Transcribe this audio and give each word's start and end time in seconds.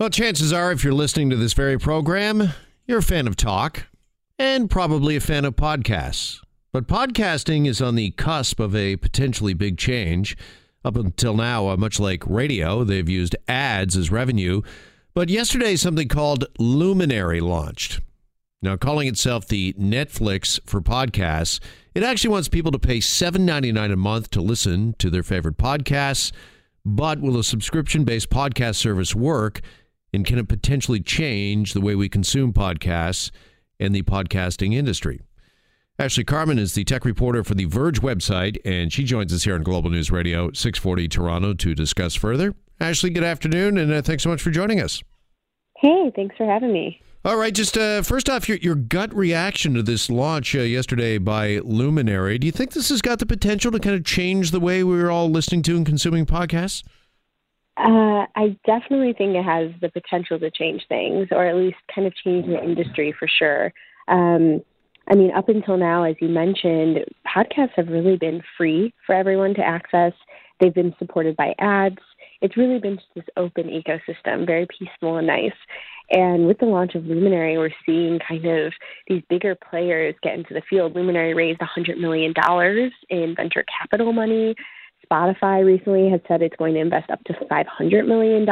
Well, 0.00 0.08
chances 0.08 0.50
are, 0.50 0.72
if 0.72 0.82
you're 0.82 0.94
listening 0.94 1.28
to 1.28 1.36
this 1.36 1.52
very 1.52 1.78
program, 1.78 2.54
you're 2.86 3.00
a 3.00 3.02
fan 3.02 3.26
of 3.26 3.36
talk 3.36 3.86
and 4.38 4.70
probably 4.70 5.14
a 5.14 5.20
fan 5.20 5.44
of 5.44 5.56
podcasts. 5.56 6.40
But 6.72 6.86
podcasting 6.86 7.66
is 7.66 7.82
on 7.82 7.96
the 7.96 8.12
cusp 8.12 8.60
of 8.60 8.74
a 8.74 8.96
potentially 8.96 9.52
big 9.52 9.76
change. 9.76 10.38
Up 10.86 10.96
until 10.96 11.36
now, 11.36 11.68
uh, 11.68 11.76
much 11.76 12.00
like 12.00 12.26
radio, 12.26 12.82
they've 12.82 13.10
used 13.10 13.36
ads 13.46 13.94
as 13.94 14.10
revenue. 14.10 14.62
But 15.12 15.28
yesterday, 15.28 15.76
something 15.76 16.08
called 16.08 16.46
Luminary 16.58 17.40
launched. 17.40 18.00
Now, 18.62 18.78
calling 18.78 19.06
itself 19.06 19.48
the 19.48 19.74
Netflix 19.74 20.58
for 20.64 20.80
podcasts, 20.80 21.60
it 21.94 22.02
actually 22.02 22.30
wants 22.30 22.48
people 22.48 22.72
to 22.72 22.78
pay 22.78 23.00
$7.99 23.00 23.92
a 23.92 23.96
month 23.96 24.30
to 24.30 24.40
listen 24.40 24.94
to 24.98 25.10
their 25.10 25.22
favorite 25.22 25.58
podcasts. 25.58 26.32
But 26.86 27.20
will 27.20 27.38
a 27.38 27.44
subscription 27.44 28.04
based 28.04 28.30
podcast 28.30 28.76
service 28.76 29.14
work? 29.14 29.60
And 30.12 30.26
can 30.26 30.38
it 30.38 30.48
potentially 30.48 31.00
change 31.00 31.72
the 31.72 31.80
way 31.80 31.94
we 31.94 32.08
consume 32.08 32.52
podcasts 32.52 33.30
and 33.78 33.94
the 33.94 34.02
podcasting 34.02 34.74
industry? 34.74 35.20
Ashley 35.98 36.24
Carman 36.24 36.58
is 36.58 36.72
the 36.72 36.84
tech 36.84 37.04
reporter 37.04 37.44
for 37.44 37.54
the 37.54 37.66
Verge 37.66 38.00
website, 38.00 38.56
and 38.64 38.90
she 38.90 39.04
joins 39.04 39.34
us 39.34 39.44
here 39.44 39.54
on 39.54 39.62
Global 39.62 39.90
News 39.90 40.10
Radio 40.10 40.50
640 40.52 41.08
Toronto 41.08 41.52
to 41.52 41.74
discuss 41.74 42.14
further. 42.14 42.54
Ashley, 42.80 43.10
good 43.10 43.22
afternoon, 43.22 43.76
and 43.76 43.92
uh, 43.92 44.00
thanks 44.00 44.22
so 44.22 44.30
much 44.30 44.40
for 44.40 44.50
joining 44.50 44.80
us. 44.80 45.02
Hey, 45.76 46.10
thanks 46.16 46.34
for 46.38 46.46
having 46.46 46.72
me. 46.72 47.02
All 47.22 47.36
right, 47.36 47.54
just 47.54 47.76
uh, 47.76 48.00
first 48.00 48.30
off, 48.30 48.48
your, 48.48 48.56
your 48.58 48.74
gut 48.74 49.14
reaction 49.14 49.74
to 49.74 49.82
this 49.82 50.08
launch 50.08 50.54
uh, 50.54 50.60
yesterday 50.60 51.18
by 51.18 51.58
Luminary. 51.58 52.38
Do 52.38 52.46
you 52.46 52.52
think 52.52 52.72
this 52.72 52.88
has 52.88 53.02
got 53.02 53.18
the 53.18 53.26
potential 53.26 53.70
to 53.70 53.78
kind 53.78 53.94
of 53.94 54.02
change 54.02 54.52
the 54.52 54.60
way 54.60 54.82
we're 54.82 55.10
all 55.10 55.28
listening 55.28 55.60
to 55.64 55.76
and 55.76 55.84
consuming 55.84 56.24
podcasts? 56.24 56.82
Uh, 57.80 58.26
I 58.36 58.58
definitely 58.66 59.14
think 59.14 59.34
it 59.34 59.44
has 59.44 59.70
the 59.80 59.88
potential 59.88 60.38
to 60.38 60.50
change 60.50 60.82
things, 60.88 61.28
or 61.30 61.46
at 61.46 61.56
least 61.56 61.78
kind 61.94 62.06
of 62.06 62.14
change 62.14 62.46
the 62.46 62.62
industry 62.62 63.14
for 63.18 63.26
sure. 63.26 63.72
Um, 64.06 64.60
I 65.10 65.14
mean, 65.14 65.30
up 65.34 65.48
until 65.48 65.78
now, 65.78 66.04
as 66.04 66.16
you 66.20 66.28
mentioned, 66.28 66.98
podcasts 67.26 67.72
have 67.76 67.88
really 67.88 68.16
been 68.16 68.42
free 68.58 68.92
for 69.06 69.14
everyone 69.14 69.54
to 69.54 69.62
access. 69.62 70.12
They've 70.60 70.74
been 70.74 70.94
supported 70.98 71.36
by 71.36 71.54
ads. 71.58 71.98
It's 72.42 72.56
really 72.56 72.78
been 72.78 72.96
just 72.96 73.08
this 73.14 73.24
open 73.38 73.68
ecosystem, 73.68 74.46
very 74.46 74.66
peaceful 74.78 75.16
and 75.16 75.26
nice. 75.26 75.52
And 76.10 76.46
with 76.46 76.58
the 76.58 76.66
launch 76.66 76.94
of 76.94 77.06
Luminary, 77.06 77.56
we're 77.56 77.70
seeing 77.86 78.18
kind 78.26 78.44
of 78.44 78.72
these 79.08 79.22
bigger 79.30 79.54
players 79.54 80.14
get 80.22 80.34
into 80.34 80.52
the 80.52 80.62
field. 80.68 80.94
Luminary 80.94 81.32
raised 81.32 81.60
$100 81.60 81.98
million 81.98 82.34
in 83.08 83.34
venture 83.34 83.64
capital 83.80 84.12
money. 84.12 84.54
Spotify 85.10 85.64
recently 85.64 86.08
has 86.10 86.20
said 86.28 86.42
it's 86.42 86.56
going 86.56 86.74
to 86.74 86.80
invest 86.80 87.10
up 87.10 87.22
to 87.24 87.32
$500 87.32 88.06
million 88.06 88.42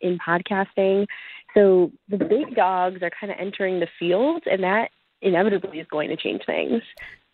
in 0.00 0.18
podcasting. 0.18 1.06
So 1.54 1.92
the 2.08 2.18
big 2.18 2.54
dogs 2.56 3.02
are 3.02 3.10
kind 3.18 3.30
of 3.30 3.38
entering 3.38 3.80
the 3.80 3.88
field, 3.98 4.42
and 4.50 4.62
that 4.62 4.90
inevitably 5.20 5.78
is 5.78 5.86
going 5.90 6.08
to 6.08 6.16
change 6.16 6.42
things. 6.44 6.82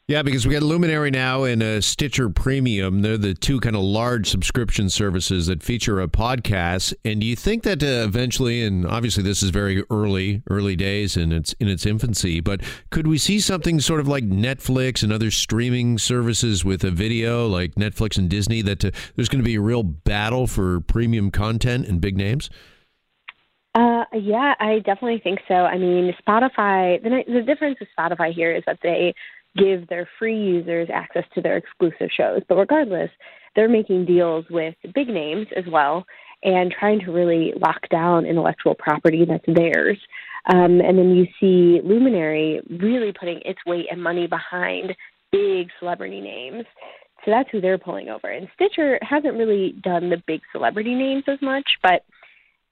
Yeah, 0.08 0.22
because 0.22 0.46
we 0.46 0.54
got 0.54 0.62
Luminary 0.62 1.10
now 1.10 1.44
and 1.44 1.62
uh, 1.62 1.82
Stitcher 1.82 2.30
Premium. 2.30 3.02
They're 3.02 3.18
the 3.18 3.34
two 3.34 3.60
kind 3.60 3.76
of 3.76 3.82
large 3.82 4.30
subscription 4.30 4.88
services 4.88 5.48
that 5.48 5.62
feature 5.62 6.00
a 6.00 6.08
podcast. 6.08 6.94
And 7.04 7.20
do 7.20 7.26
you 7.26 7.36
think 7.36 7.62
that 7.64 7.82
uh, 7.82 8.08
eventually, 8.08 8.64
and 8.64 8.86
obviously 8.86 9.22
this 9.22 9.42
is 9.42 9.50
very 9.50 9.84
early, 9.90 10.42
early 10.48 10.76
days 10.76 11.14
and 11.18 11.30
its 11.30 11.52
in 11.60 11.68
its 11.68 11.84
infancy, 11.84 12.40
but 12.40 12.62
could 12.88 13.06
we 13.06 13.18
see 13.18 13.38
something 13.38 13.80
sort 13.80 14.00
of 14.00 14.08
like 14.08 14.24
Netflix 14.24 15.02
and 15.02 15.12
other 15.12 15.30
streaming 15.30 15.98
services 15.98 16.64
with 16.64 16.82
a 16.84 16.90
video 16.90 17.46
like 17.46 17.74
Netflix 17.74 18.16
and 18.16 18.30
Disney 18.30 18.62
that 18.62 18.82
uh, 18.86 18.90
there's 19.14 19.28
going 19.28 19.44
to 19.44 19.46
be 19.46 19.56
a 19.56 19.60
real 19.60 19.82
battle 19.82 20.46
for 20.46 20.80
premium 20.80 21.30
content 21.30 21.86
and 21.86 22.00
big 22.00 22.16
names? 22.16 22.48
Uh, 23.74 24.04
yeah, 24.14 24.54
I 24.58 24.78
definitely 24.78 25.20
think 25.22 25.40
so. 25.46 25.54
I 25.54 25.76
mean, 25.76 26.14
Spotify. 26.26 27.02
The 27.02 27.24
the 27.30 27.42
difference 27.42 27.78
with 27.78 27.90
Spotify 27.96 28.32
here 28.32 28.56
is 28.56 28.62
that 28.66 28.78
they 28.82 29.14
give 29.56 29.88
their 29.88 30.08
free 30.18 30.36
users 30.36 30.88
access 30.92 31.24
to 31.34 31.41
their 31.41 31.56
exclusive 31.56 32.10
shows. 32.14 32.42
But 32.48 32.56
regardless, 32.56 33.10
they're 33.56 33.69
making 33.69 34.06
deals 34.06 34.44
with 34.50 34.75
big 34.94 35.09
names 35.09 35.47
as 35.56 35.64
well 35.70 36.04
and 36.42 36.70
trying 36.70 37.00
to 37.00 37.10
really 37.10 37.53
lock 37.60 37.88
down 37.91 38.26
intellectual 38.26 38.75
property 38.75 39.25
that's 39.25 39.44
theirs. 39.47 39.98
Um, 40.47 40.81
and 40.81 40.98
then 40.98 41.14
you 41.14 41.26
see 41.41 41.81
Luminary 41.84 42.60
really 42.70 43.12
putting 43.12 43.41
its 43.44 43.59
weight 43.66 43.86
and 43.91 44.03
money 44.03 44.26
behind 44.26 44.94
big 45.32 45.69
celebrity 45.78 46.20
names. 46.20 46.65
So 47.25 47.32
that's 47.32 47.50
who 47.50 47.60
they're 47.60 47.78
pulling 47.78 48.09
over. 48.09 48.30
And 48.30 48.48
Stitcher 48.54 48.98
hasn't 49.03 49.34
really 49.34 49.75
done 49.82 50.09
the 50.09 50.22
big 50.26 50.41
celebrity 50.53 50.94
names 50.94 51.25
as 51.26 51.38
much, 51.42 51.69
but 51.82 52.04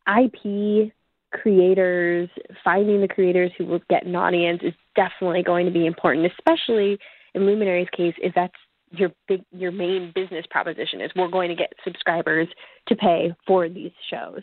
IP 0.08 0.93
creators, 1.42 2.28
finding 2.64 3.00
the 3.00 3.08
creators 3.08 3.52
who 3.56 3.66
will 3.66 3.80
get 3.88 4.06
an 4.06 4.16
audience 4.16 4.60
is 4.62 4.74
definitely 4.94 5.42
going 5.42 5.66
to 5.66 5.72
be 5.72 5.86
important, 5.86 6.30
especially 6.32 6.98
in 7.34 7.42
Luminary's 7.42 7.88
case, 7.97 8.14
if 8.19 8.34
that's 8.34 8.54
your 8.91 9.10
big 9.26 9.42
your 9.50 9.72
main 9.72 10.12
business 10.14 10.46
proposition 10.48 11.00
is 11.00 11.10
we're 11.16 11.28
going 11.28 11.48
to 11.48 11.56
get 11.56 11.72
subscribers 11.84 12.48
to 12.86 12.94
pay 12.94 13.34
for 13.46 13.69
these 13.69 13.91
shows. 14.10 14.42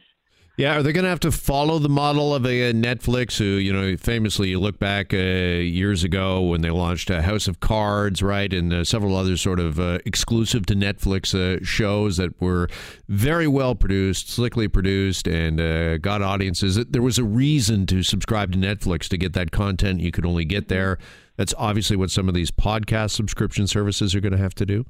Yeah, 0.55 0.77
are 0.77 0.83
they 0.83 0.93
going 0.93 1.03
to 1.03 1.09
have 1.09 1.19
to 1.21 1.31
follow 1.31 1.79
the 1.79 1.89
model 1.89 2.35
of 2.35 2.45
a, 2.45 2.69
a 2.69 2.73
Netflix, 2.73 3.39
who 3.39 3.43
you 3.43 3.73
know 3.73 3.97
famously 3.97 4.49
you 4.49 4.59
look 4.59 4.77
back 4.77 5.11
uh, 5.11 5.17
years 5.17 6.03
ago 6.03 6.41
when 6.41 6.61
they 6.61 6.69
launched 6.69 7.09
uh, 7.09 7.23
House 7.23 7.47
of 7.47 7.59
Cards, 7.59 8.21
right, 8.21 8.53
and 8.53 8.71
uh, 8.71 8.83
several 8.83 9.15
other 9.15 9.35
sort 9.35 9.59
of 9.59 9.79
uh, 9.79 9.97
exclusive 10.05 10.67
to 10.67 10.75
Netflix 10.75 11.33
uh, 11.33 11.63
shows 11.65 12.17
that 12.17 12.39
were 12.39 12.69
very 13.09 13.47
well 13.47 13.73
produced, 13.73 14.29
slickly 14.29 14.67
produced, 14.67 15.27
and 15.27 15.59
uh, 15.59 15.97
got 15.97 16.21
audiences. 16.21 16.75
There 16.75 17.01
was 17.01 17.17
a 17.17 17.23
reason 17.23 17.87
to 17.87 18.03
subscribe 18.03 18.51
to 18.51 18.57
Netflix 18.59 19.07
to 19.07 19.17
get 19.17 19.33
that 19.33 19.49
content 19.49 20.01
you 20.01 20.11
could 20.11 20.25
only 20.25 20.45
get 20.45 20.67
there. 20.67 20.99
That's 21.35 21.55
obviously 21.57 21.97
what 21.97 22.11
some 22.11 22.29
of 22.29 22.35
these 22.35 22.51
podcast 22.51 23.09
subscription 23.09 23.65
services 23.65 24.13
are 24.13 24.21
going 24.21 24.33
to 24.33 24.37
have 24.37 24.53
to 24.53 24.67
do. 24.67 24.85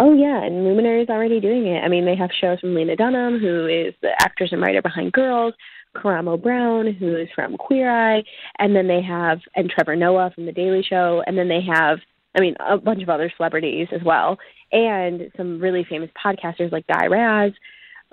Oh 0.00 0.14
yeah, 0.14 0.44
and 0.44 0.64
Luminary 0.64 1.02
is 1.02 1.08
already 1.08 1.40
doing 1.40 1.66
it. 1.66 1.82
I 1.82 1.88
mean, 1.88 2.04
they 2.04 2.14
have 2.14 2.30
shows 2.40 2.60
from 2.60 2.74
Lena 2.74 2.94
Dunham, 2.94 3.40
who 3.40 3.66
is 3.66 3.94
the 4.00 4.10
actress 4.20 4.52
and 4.52 4.62
writer 4.62 4.80
behind 4.80 5.12
Girls, 5.12 5.54
Karamo 5.96 6.40
Brown, 6.40 6.92
who 6.92 7.16
is 7.16 7.28
from 7.34 7.56
Queer 7.56 7.90
Eye, 7.90 8.22
and 8.58 8.76
then 8.76 8.86
they 8.86 9.02
have 9.02 9.40
and 9.56 9.68
Trevor 9.68 9.96
Noah 9.96 10.30
from 10.34 10.46
The 10.46 10.52
Daily 10.52 10.84
Show, 10.88 11.22
and 11.26 11.36
then 11.36 11.48
they 11.48 11.60
have, 11.62 11.98
I 12.36 12.40
mean, 12.40 12.54
a 12.60 12.78
bunch 12.78 13.02
of 13.02 13.08
other 13.08 13.32
celebrities 13.36 13.88
as 13.92 14.02
well, 14.04 14.38
and 14.70 15.32
some 15.36 15.58
really 15.58 15.84
famous 15.88 16.10
podcasters 16.24 16.70
like 16.70 16.86
Guy 16.86 17.06
Raz, 17.06 17.52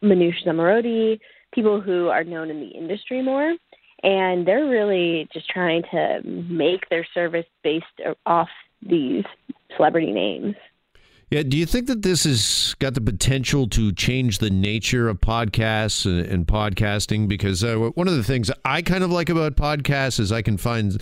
Manoush 0.04 0.44
Zomorodi, 0.46 1.20
people 1.54 1.80
who 1.82 2.08
are 2.08 2.24
known 2.24 2.50
in 2.50 2.60
the 2.60 2.68
industry 2.68 3.22
more. 3.22 3.56
And 4.04 4.46
they're 4.46 4.68
really 4.68 5.28
just 5.34 5.50
trying 5.50 5.82
to 5.92 6.20
make 6.24 6.88
their 6.90 7.08
service 7.14 7.46
based 7.64 7.86
off 8.26 8.50
these 8.88 9.24
celebrity 9.76 10.12
names. 10.12 10.54
Yeah, 11.32 11.42
do 11.42 11.58
you 11.58 11.66
think 11.66 11.88
that 11.88 12.04
this 12.04 12.24
has 12.26 12.76
got 12.78 12.94
the 12.94 13.02
potential 13.02 13.68
to 13.70 13.92
change 13.92 14.38
the 14.38 14.52
nature 14.52 15.10
of 15.10 15.20
podcasts 15.22 16.06
and, 16.06 16.20
and 16.20 16.46
podcasting? 16.46 17.28
Because 17.28 17.64
uh, 17.64 17.76
one 17.96 18.08
of 18.08 18.16
the 18.16 18.24
things 18.24 18.52
I 18.64 18.84
kind 18.84 19.04
of 19.04 19.12
like 19.12 19.30
about 19.30 19.56
podcasts 19.56 20.20
is 20.20 20.32
I 20.32 20.44
can 20.44 20.58
find 20.58 21.02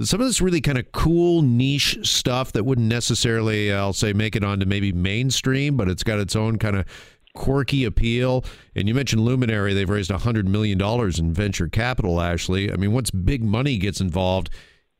some 0.00 0.20
of 0.20 0.26
this 0.26 0.40
really 0.40 0.60
kind 0.60 0.78
of 0.78 0.90
cool 0.92 1.42
niche 1.42 1.98
stuff 2.02 2.52
that 2.52 2.64
wouldn't 2.64 2.88
necessarily, 2.88 3.72
I'll 3.72 3.92
say, 3.92 4.12
make 4.12 4.36
it 4.36 4.44
onto 4.44 4.64
maybe 4.64 4.92
mainstream, 4.92 5.76
but 5.76 5.88
it's 5.88 6.04
got 6.04 6.20
its 6.20 6.36
own 6.36 6.58
kind 6.58 6.76
of 6.76 6.86
quirky 7.34 7.84
appeal. 7.84 8.44
And 8.76 8.86
you 8.86 8.94
mentioned 8.94 9.22
Luminary; 9.22 9.74
they've 9.74 9.88
raised 9.88 10.10
hundred 10.10 10.48
million 10.48 10.78
dollars 10.78 11.18
in 11.18 11.32
venture 11.32 11.68
capital. 11.68 12.20
Ashley, 12.20 12.72
I 12.72 12.76
mean, 12.76 12.92
once 12.92 13.10
big 13.10 13.44
money 13.44 13.78
gets 13.78 14.00
involved, 14.00 14.50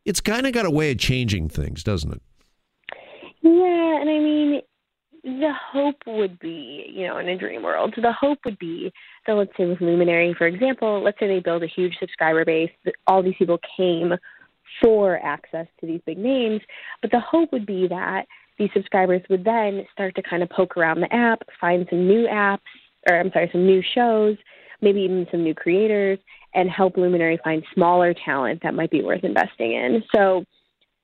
it's 0.04 0.20
kind 0.20 0.46
of 0.46 0.52
got 0.52 0.66
a 0.66 0.70
way 0.70 0.90
of 0.90 0.98
changing 0.98 1.48
things, 1.48 1.82
doesn't 1.82 2.12
it? 2.12 2.22
Yeah, 3.42 4.00
and 4.00 4.08
I 4.08 4.18
mean, 4.20 4.43
the 5.24 5.52
hope 5.72 5.96
would 6.06 6.38
be, 6.38 6.86
you 6.92 7.06
know, 7.06 7.16
in 7.16 7.28
a 7.28 7.38
dream 7.38 7.62
world, 7.62 7.94
the 7.96 8.12
hope 8.12 8.38
would 8.44 8.58
be 8.58 8.92
that, 9.26 9.32
let's 9.32 9.52
say, 9.56 9.64
with 9.64 9.80
Luminary, 9.80 10.34
for 10.36 10.46
example, 10.46 11.02
let's 11.02 11.18
say 11.18 11.26
they 11.26 11.40
build 11.40 11.62
a 11.62 11.66
huge 11.66 11.96
subscriber 11.98 12.44
base, 12.44 12.70
that 12.84 12.94
all 13.06 13.22
these 13.22 13.34
people 13.38 13.58
came 13.76 14.12
for 14.82 15.18
access 15.24 15.66
to 15.80 15.86
these 15.86 16.00
big 16.04 16.18
names, 16.18 16.60
but 17.00 17.10
the 17.10 17.20
hope 17.20 17.52
would 17.52 17.64
be 17.64 17.88
that 17.88 18.26
these 18.58 18.70
subscribers 18.74 19.22
would 19.30 19.44
then 19.44 19.86
start 19.92 20.14
to 20.14 20.22
kind 20.22 20.42
of 20.42 20.50
poke 20.50 20.76
around 20.76 21.00
the 21.00 21.12
app, 21.12 21.42
find 21.60 21.86
some 21.88 22.06
new 22.06 22.26
apps, 22.26 22.58
or 23.08 23.18
I'm 23.18 23.30
sorry, 23.32 23.48
some 23.50 23.66
new 23.66 23.82
shows, 23.94 24.36
maybe 24.82 25.00
even 25.00 25.26
some 25.30 25.42
new 25.42 25.54
creators, 25.54 26.18
and 26.54 26.70
help 26.70 26.96
Luminary 26.96 27.38
find 27.42 27.64
smaller 27.74 28.14
talent 28.24 28.62
that 28.62 28.74
might 28.74 28.90
be 28.90 29.02
worth 29.02 29.24
investing 29.24 29.72
in. 29.72 30.02
So, 30.14 30.44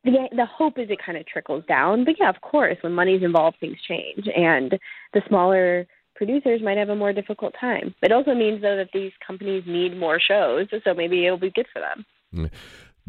the 0.04 0.28
the 0.34 0.46
hope 0.46 0.78
is 0.78 0.88
it 0.90 0.98
kind 1.04 1.18
of 1.18 1.26
trickles 1.26 1.64
down. 1.66 2.04
But 2.04 2.16
yeah, 2.18 2.28
of 2.28 2.40
course, 2.40 2.76
when 2.80 2.92
money's 2.92 3.22
involved, 3.22 3.58
things 3.60 3.78
change, 3.86 4.26
and 4.34 4.78
the 5.12 5.22
smaller 5.28 5.86
producers 6.16 6.60
might 6.62 6.76
have 6.76 6.90
a 6.90 6.96
more 6.96 7.12
difficult 7.12 7.54
time. 7.58 7.94
It 8.02 8.12
also 8.12 8.34
means 8.34 8.62
though 8.62 8.76
that 8.76 8.90
these 8.92 9.12
companies 9.26 9.64
need 9.66 9.96
more 9.96 10.20
shows, 10.20 10.66
so 10.84 10.94
maybe 10.94 11.24
it'll 11.26 11.38
be 11.38 11.50
good 11.50 11.66
for 11.72 11.80
them. 11.80 12.04
Mm. 12.34 12.50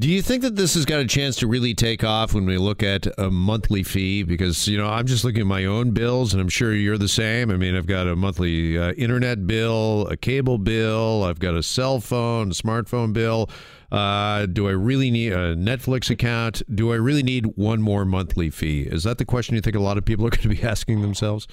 Do 0.01 0.09
you 0.09 0.23
think 0.23 0.41
that 0.41 0.55
this 0.55 0.73
has 0.73 0.83
got 0.83 0.99
a 0.99 1.05
chance 1.05 1.35
to 1.35 1.47
really 1.47 1.75
take 1.75 2.03
off 2.03 2.33
when 2.33 2.47
we 2.47 2.57
look 2.57 2.81
at 2.81 3.05
a 3.19 3.29
monthly 3.29 3.83
fee? 3.83 4.23
Because, 4.23 4.67
you 4.67 4.75
know, 4.75 4.87
I'm 4.87 5.05
just 5.05 5.23
looking 5.23 5.41
at 5.41 5.45
my 5.45 5.65
own 5.65 5.91
bills, 5.91 6.33
and 6.33 6.41
I'm 6.41 6.49
sure 6.49 6.73
you're 6.73 6.97
the 6.97 7.07
same. 7.07 7.51
I 7.51 7.55
mean, 7.55 7.75
I've 7.75 7.85
got 7.85 8.07
a 8.07 8.15
monthly 8.15 8.79
uh, 8.79 8.93
internet 8.93 9.45
bill, 9.45 10.07
a 10.07 10.17
cable 10.17 10.57
bill, 10.57 11.23
I've 11.23 11.37
got 11.37 11.53
a 11.53 11.61
cell 11.61 11.99
phone, 11.99 12.49
a 12.49 12.53
smartphone 12.55 13.13
bill. 13.13 13.47
Uh, 13.91 14.47
do 14.47 14.67
I 14.67 14.71
really 14.71 15.11
need 15.11 15.33
a 15.33 15.55
Netflix 15.55 16.09
account? 16.09 16.63
Do 16.73 16.91
I 16.91 16.95
really 16.95 17.21
need 17.21 17.55
one 17.55 17.79
more 17.79 18.03
monthly 18.03 18.49
fee? 18.49 18.81
Is 18.81 19.03
that 19.03 19.19
the 19.19 19.25
question 19.25 19.53
you 19.53 19.61
think 19.61 19.75
a 19.75 19.79
lot 19.79 19.99
of 19.99 20.05
people 20.05 20.25
are 20.25 20.31
going 20.31 20.41
to 20.41 20.49
be 20.49 20.63
asking 20.67 21.03
themselves? 21.03 21.47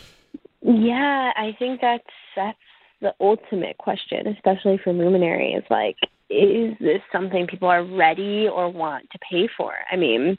Yeah, 0.62 1.32
I 1.36 1.54
think 1.58 1.82
that's 1.82 2.02
that's 2.34 2.56
the 3.02 3.12
ultimate 3.20 3.76
question, 3.76 4.26
especially 4.26 4.80
for 4.82 4.94
Luminary's. 4.94 5.64
Like, 5.68 5.96
is 6.30 6.76
this 6.80 7.00
something 7.10 7.46
people 7.46 7.69
are 7.69 7.84
ready 7.84 8.48
or 8.48 8.70
want 8.70 9.10
to 9.10 9.19
pay 9.19 9.48
for? 9.56 9.72
I 9.90 9.96
mean, 9.96 10.38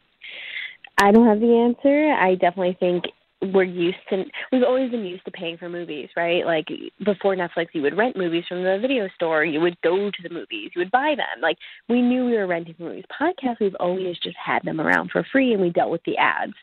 I 1.02 1.12
don't 1.12 1.28
have 1.28 1.40
the 1.40 1.56
answer. 1.56 2.14
I 2.14 2.36
definitely 2.36 2.78
think 2.80 3.06
we're 3.42 3.64
used 3.64 3.98
to 4.10 4.26
we've 4.52 4.64
always 4.64 4.92
been 4.92 5.06
used 5.06 5.24
to 5.24 5.32
paying 5.32 5.58
for 5.58 5.70
movies, 5.70 6.10
right? 6.18 6.46
Like 6.46 6.68
before 7.06 7.36
Netflix 7.36 7.68
you 7.74 7.82
would 7.82 7.98
rent 7.98 8.18
movies 8.18 8.44
from 8.48 8.64
the 8.64 8.78
video 8.82 9.08
store, 9.16 9.46
you 9.46 9.62
would 9.62 9.80
go 9.82 10.12
to 10.12 10.24
the 10.24 10.30
movies, 10.30 10.72
you 10.76 10.80
would 10.80 10.92
buy 10.92 11.16
them. 11.16 11.42
Like 11.42 11.58
we 11.88 12.02
knew 12.02 12.26
we 12.26 12.34
were 12.34 12.48
renting 12.48 12.76
movies. 12.78 13.06
Podcasts 13.20 13.62
we've 13.62 13.76
always 13.80 14.18
just 14.20 14.36
had 14.36 14.64
them 14.64 14.82
around 14.82 15.12
for 15.12 15.26
free 15.32 15.54
and 15.54 15.62
we 15.62 15.70
dealt 15.70 15.92
with 15.92 16.04
the 16.06 16.18
ads. 16.18 16.54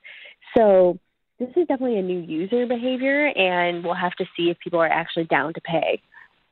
So 0.56 0.98
this 1.38 1.48
is 1.56 1.66
definitely 1.66 1.98
a 1.98 2.02
new 2.02 2.20
user 2.20 2.66
behavior 2.66 3.28
and 3.28 3.82
we'll 3.82 3.94
have 3.94 4.14
to 4.16 4.26
see 4.36 4.50
if 4.50 4.58
people 4.58 4.80
are 4.80 4.88
actually 4.88 5.24
down 5.24 5.54
to 5.54 5.60
pay. 5.62 6.02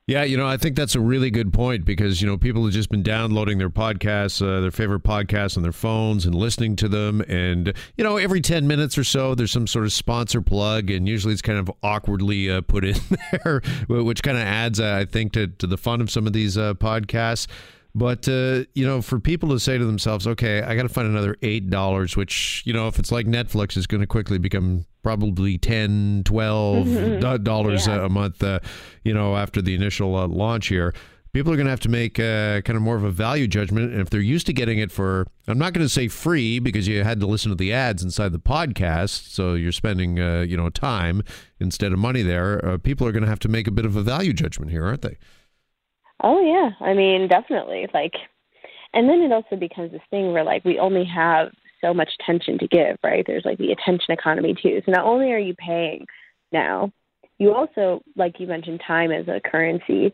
Yeah, 0.07 0.25
you 0.25 0.37
know, 0.37 0.47
I 0.47 0.59
think 0.59 0.77
that's 0.77 0.95
a 0.95 1.01
really 1.01 1.31
good 1.31 1.51
point 1.51 1.87
because, 1.87 2.21
you 2.21 2.29
know, 2.29 2.37
people 2.37 2.63
have 2.65 2.75
just 2.75 2.91
been 2.91 3.03
downloading 3.03 3.57
their 3.57 3.71
podcasts, 3.71 4.47
uh, 4.47 4.61
their 4.61 4.71
favorite 4.71 5.03
podcasts 5.03 5.57
on 5.57 5.63
their 5.63 5.73
phones 5.73 6.27
and 6.27 6.35
listening 6.35 6.77
to 6.77 6.89
them. 6.91 7.23
And, 7.23 7.73
you 7.97 8.05
know, 8.05 8.19
every 8.19 8.43
10 8.43 8.67
minutes 8.67 8.99
or 8.99 9.05
so, 9.05 9.35
there's 9.35 9.51
some 9.51 9.67
sort 9.67 9.87
of 9.87 9.95
sponsor 9.95 10.43
plug. 10.43 10.91
And 10.91 11.09
usually 11.09 11.33
it's 11.33 11.41
kind 11.41 11.59
of 11.59 11.71
awkwardly 11.83 12.51
uh, 12.51 12.61
put 12.61 12.85
in 12.85 12.97
there, 13.45 13.63
which 13.89 14.23
kind 14.23 14.37
of 14.37 14.43
adds, 14.43 14.79
uh, 14.79 14.95
I 15.01 15.07
think, 15.07 15.33
to, 15.33 15.47
to 15.47 15.67
the 15.67 15.79
fun 15.79 16.03
of 16.03 16.11
some 16.11 16.27
of 16.27 16.35
these 16.35 16.59
uh, 16.59 16.75
podcasts. 16.75 17.47
But 17.95 18.29
uh, 18.29 18.65
you 18.75 18.85
know, 18.85 19.01
for 19.01 19.21
people 19.21 19.51
to 19.51 19.61
say 19.61 19.79
to 19.79 19.85
themselves, 19.85 20.27
"Okay, 20.27 20.63
I 20.63 20.75
got 20.75 20.83
to 20.83 20.89
find 20.89 21.07
another 21.07 21.37
eight 21.43 21.71
dollars," 21.71 22.17
which 22.17 22.63
you 22.67 22.73
know, 22.73 22.89
if 22.89 22.99
it's 22.99 23.13
like 23.13 23.27
Netflix, 23.27 23.77
is 23.77 23.87
going 23.87 24.01
to 24.01 24.07
quickly 24.07 24.39
become 24.39 24.85
probably 25.05 25.59
10 25.59 26.23
12 26.25 26.87
mm-hmm. 26.89 27.43
dollars 27.45 27.87
yeah. 27.87 28.05
a 28.05 28.09
month. 28.09 28.43
Uh, 28.43 28.59
you 29.05 29.15
know, 29.15 29.37
after 29.37 29.63
the 29.63 29.75
initial 29.75 30.17
uh, 30.17 30.27
launch 30.27 30.67
here, 30.67 30.93
people 31.33 31.53
are 31.53 31.57
going 31.57 31.67
to 31.67 31.71
have 31.71 31.81
to 31.81 31.89
make 31.89 32.19
uh, 32.19 32.63
kind 32.63 32.77
of 32.77 32.83
more 32.83 32.97
of 32.97 33.05
a 33.05 33.11
value 33.11 33.47
judgment. 33.47 33.93
And 33.93 34.01
if 34.01 34.11
they're 34.11 34.21
used 34.21 34.47
to 34.47 34.53
getting 34.53 34.79
it 34.79 34.91
for, 34.91 35.27
I'm 35.47 35.59
not 35.59 35.73
going 35.73 35.85
to 35.85 35.89
say 35.89 36.09
free 36.09 36.59
because 36.59 36.89
you 36.89 37.05
had 37.05 37.21
to 37.21 37.27
listen 37.27 37.51
to 37.51 37.57
the 37.57 37.73
ads 37.73 38.03
inside 38.03 38.33
the 38.33 38.41
podcast, 38.41 39.31
so 39.31 39.55
you're 39.55 39.71
spending 39.71 40.19
uh, 40.19 40.41
you 40.41 40.57
know 40.57 40.69
time 40.69 41.23
instead 41.61 41.93
of 41.93 42.01
money 42.01 42.23
there. 42.23 42.65
Uh, 42.65 42.79
people 42.79 43.07
are 43.07 43.13
going 43.13 43.23
to 43.23 43.29
have 43.29 43.41
to 43.41 43.49
make 43.49 43.69
a 43.69 43.73
bit 43.73 43.85
of 43.87 43.95
a 43.95 44.03
value 44.03 44.33
judgment 44.33 44.73
here, 44.73 44.85
aren't 44.85 45.03
they? 45.03 45.17
Oh 46.23 46.41
yeah, 46.41 46.71
I 46.87 46.95
mean 46.95 47.29
definitely. 47.29 47.87
Like, 47.93 48.15
and 48.93 49.09
then 49.09 49.21
it 49.21 49.33
also 49.33 49.57
becomes 49.57 49.93
this 49.93 50.01
thing 50.11 50.33
where 50.33 50.45
like 50.45 50.65
we 50.65 50.79
only 50.79 51.05
have 51.05 51.49
so 51.81 51.93
much 51.93 52.11
attention 52.21 52.59
to 52.59 52.69
give, 52.69 52.97
right? 53.03 53.25
There's 53.27 53.45
like 53.45 53.59
the 53.59 53.73
attention 53.73 54.13
economy 54.13 54.55
too. 54.55 54.81
So 54.85 54.93
not 54.93 55.05
only 55.05 55.33
are 55.33 55.39
you 55.39 55.55
paying 55.55 56.07
now, 56.53 56.93
you 57.39 57.53
also, 57.53 58.03
like 58.17 58.39
you 58.39 58.47
mentioned, 58.47 58.81
time 58.87 59.11
as 59.11 59.27
a 59.29 59.41
currency. 59.41 60.13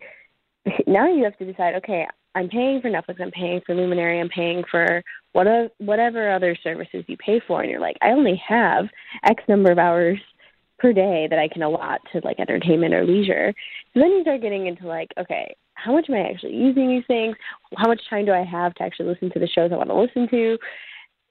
Now 0.87 1.11
you 1.11 1.25
have 1.25 1.39
to 1.39 1.47
decide, 1.47 1.75
okay, 1.77 2.07
I'm 2.35 2.49
paying 2.49 2.83
for 2.83 2.91
Netflix, 2.91 3.21
I'm 3.21 3.31
paying 3.31 3.63
for 3.65 3.75
Luminary, 3.75 4.21
I'm 4.21 4.29
paying 4.29 4.63
for 4.71 5.03
whatever 5.33 5.69
whatever 5.79 6.31
other 6.31 6.57
services 6.63 7.05
you 7.09 7.17
pay 7.17 7.41
for, 7.47 7.63
and 7.63 7.71
you're 7.71 7.81
like, 7.81 7.97
I 8.03 8.11
only 8.11 8.41
have 8.47 8.87
X 9.25 9.43
number 9.49 9.73
of 9.73 9.79
hours 9.79 10.19
per 10.79 10.93
day 10.93 11.27
that 11.29 11.39
I 11.39 11.49
can 11.49 11.63
allot 11.63 12.01
to 12.13 12.21
like 12.25 12.39
entertainment 12.39 12.95
or 12.95 13.05
leisure. 13.05 13.53
So 13.95 14.01
then 14.01 14.11
you 14.11 14.23
start 14.23 14.43
getting 14.43 14.67
into 14.67 14.87
like, 14.87 15.09
okay, 15.19 15.55
how 15.83 15.93
much 15.93 16.07
am 16.09 16.17
I 16.17 16.29
actually 16.29 16.55
using 16.55 16.89
these 16.89 17.05
things? 17.07 17.37
How 17.77 17.89
much 17.89 18.01
time 18.09 18.27
do 18.27 18.33
I 18.33 18.45
have 18.45 18.75
to 18.75 18.83
actually 18.83 19.09
listen 19.09 19.31
to 19.33 19.39
the 19.39 19.49
shows 19.49 19.71
I 19.73 19.77
want 19.77 19.89
to 19.91 20.01
listen 20.01 20.29
to? 20.29 20.59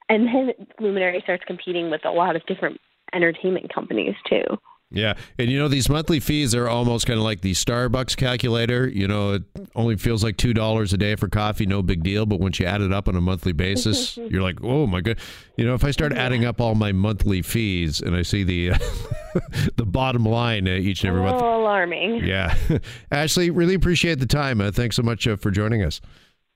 And 0.09 0.27
then 0.27 0.51
Luminary 0.79 1.21
starts 1.23 1.43
competing 1.45 1.91
with 1.91 2.03
a 2.05 2.11
lot 2.11 2.35
of 2.35 2.45
different 2.47 2.79
entertainment 3.13 3.73
companies 3.73 4.15
too. 4.27 4.43
Yeah. 4.91 5.13
And 5.37 5.51
you 5.51 5.59
know, 5.59 5.67
these 5.67 5.87
monthly 5.87 6.19
fees 6.19 6.55
are 6.55 6.67
almost 6.67 7.05
kind 7.05 7.19
of 7.19 7.23
like 7.23 7.41
the 7.41 7.51
Starbucks 7.51 8.17
calculator. 8.17 8.87
You 8.87 9.07
know, 9.07 9.33
it 9.33 9.43
only 9.75 9.95
feels 9.97 10.23
like 10.23 10.37
$2 10.37 10.93
a 10.93 10.97
day 10.97 11.15
for 11.15 11.27
coffee, 11.27 11.67
no 11.67 11.83
big 11.83 12.01
deal. 12.01 12.25
But 12.25 12.39
once 12.39 12.59
you 12.59 12.65
add 12.65 12.81
it 12.81 12.91
up 12.91 13.07
on 13.07 13.15
a 13.15 13.21
monthly 13.21 13.53
basis, 13.53 14.17
you're 14.29 14.41
like, 14.41 14.63
oh 14.63 14.87
my 14.87 15.01
God. 15.01 15.19
You 15.57 15.65
know, 15.65 15.75
if 15.75 15.83
I 15.83 15.91
start 15.91 16.13
adding 16.13 16.43
up 16.43 16.59
all 16.59 16.73
my 16.73 16.91
monthly 16.91 17.43
fees 17.43 18.01
and 18.01 18.15
I 18.15 18.23
see 18.23 18.43
the. 18.43 18.71
Uh, 18.71 18.77
the 19.75 19.85
bottom 19.85 20.25
line 20.25 20.67
uh, 20.67 20.71
each 20.71 21.03
and 21.03 21.09
every 21.09 21.21
month. 21.21 21.41
Alarming. 21.69 22.25
Yeah. 22.25 22.55
Ashley, 23.11 23.51
really 23.51 23.75
appreciate 23.75 24.17
the 24.19 24.25
time. 24.25 24.59
Uh, 24.59 24.71
thanks 24.71 24.95
so 24.95 25.03
much 25.03 25.27
uh, 25.27 25.35
for 25.35 25.51
joining 25.51 25.83
us. 25.83 26.01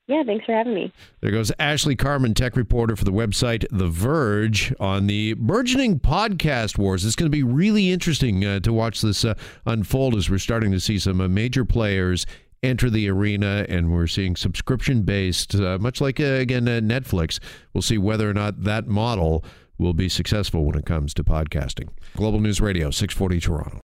Yeah, 0.07 0.23
thanks 0.25 0.43
for 0.45 0.53
having 0.53 0.73
me. 0.73 0.91
There 1.21 1.29
goes 1.29 1.51
Ashley 1.59 1.95
Carman, 1.95 2.33
tech 2.33 2.57
reporter 2.57 2.95
for 2.95 3.05
the 3.05 3.11
website 3.11 3.63
The 3.69 3.87
Verge, 3.87 4.73
on 4.79 5.05
the 5.05 5.33
burgeoning 5.35 5.99
podcast 5.99 6.79
wars. 6.79 7.05
It's 7.05 7.15
going 7.15 7.31
to 7.31 7.35
be 7.35 7.43
really 7.43 7.91
interesting 7.91 8.43
uh, 8.43 8.59
to 8.61 8.73
watch 8.73 9.01
this 9.01 9.23
uh, 9.23 9.35
unfold 9.67 10.15
as 10.15 10.31
we're 10.31 10.39
starting 10.39 10.71
to 10.71 10.79
see 10.79 10.97
some 10.97 11.21
uh, 11.21 11.27
major 11.27 11.63
players 11.63 12.25
enter 12.63 12.89
the 12.89 13.07
arena 13.07 13.65
and 13.69 13.93
we're 13.93 14.07
seeing 14.07 14.35
subscription 14.35 15.03
based, 15.03 15.53
uh, 15.55 15.77
much 15.79 16.01
like, 16.01 16.19
uh, 16.19 16.23
again, 16.23 16.67
uh, 16.67 16.79
Netflix. 16.81 17.39
We'll 17.73 17.83
see 17.83 17.97
whether 17.99 18.27
or 18.27 18.33
not 18.33 18.63
that 18.63 18.87
model 18.87 19.45
will 19.77 19.93
be 19.93 20.09
successful 20.09 20.65
when 20.65 20.75
it 20.75 20.85
comes 20.85 21.13
to 21.13 21.23
podcasting. 21.23 21.89
Global 22.17 22.39
News 22.39 22.59
Radio, 22.59 22.89
640 22.89 23.39
Toronto. 23.39 23.81